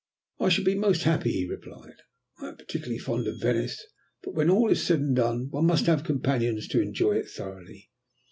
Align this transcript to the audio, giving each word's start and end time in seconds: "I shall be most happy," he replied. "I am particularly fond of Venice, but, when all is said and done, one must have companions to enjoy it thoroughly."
"I 0.39 0.49
shall 0.49 0.63
be 0.63 0.73
most 0.73 1.03
happy," 1.03 1.31
he 1.31 1.45
replied. 1.47 1.93
"I 2.41 2.47
am 2.49 2.57
particularly 2.57 2.97
fond 2.97 3.27
of 3.27 3.39
Venice, 3.39 3.85
but, 4.23 4.33
when 4.33 4.49
all 4.49 4.71
is 4.71 4.81
said 4.81 4.99
and 4.99 5.15
done, 5.15 5.49
one 5.51 5.67
must 5.67 5.85
have 5.85 6.03
companions 6.03 6.67
to 6.69 6.81
enjoy 6.81 7.17
it 7.17 7.29
thoroughly." 7.29 7.91